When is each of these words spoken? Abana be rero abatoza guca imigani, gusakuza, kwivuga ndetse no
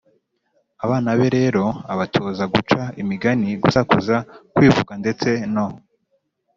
Abana 0.83 1.09
be 1.19 1.27
rero 1.37 1.63
abatoza 1.93 2.43
guca 2.53 2.79
imigani, 3.01 3.49
gusakuza, 3.63 4.15
kwivuga 4.55 4.93
ndetse 5.01 5.29
no 5.53 5.67